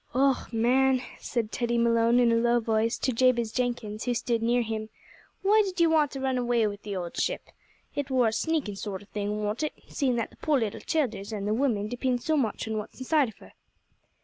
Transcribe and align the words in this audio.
"Och! 0.15 0.51
man," 0.51 0.99
said 1.19 1.51
Teddy 1.51 1.77
Malone, 1.77 2.19
in 2.23 2.31
a 2.31 2.35
low 2.35 2.59
voice, 2.59 2.97
to 2.97 3.11
Jabez 3.11 3.51
Jenkins, 3.51 4.05
who 4.05 4.15
stood 4.15 4.41
near 4.41 4.63
him, 4.63 4.89
"why 5.43 5.61
did 5.63 5.79
ye 5.79 5.85
want 5.85 6.09
to 6.13 6.19
run 6.19 6.39
away 6.39 6.65
wid 6.65 6.81
the 6.81 6.95
owld 6.95 7.17
ship? 7.17 7.49
It 7.93 8.09
wor 8.09 8.27
a 8.29 8.33
sneakin' 8.33 8.75
sort 8.75 9.03
o' 9.03 9.05
thing, 9.05 9.43
warn't 9.43 9.61
it, 9.61 9.73
seein' 9.89 10.15
that 10.15 10.31
the 10.31 10.37
poor 10.37 10.57
little 10.59 10.79
childers, 10.81 11.31
an' 11.31 11.45
the 11.45 11.53
women, 11.53 11.87
depind 11.87 12.23
so 12.23 12.35
much 12.35 12.67
on 12.67 12.79
what's 12.79 12.97
inside 12.99 13.29
of 13.29 13.37
her?" 13.37 13.53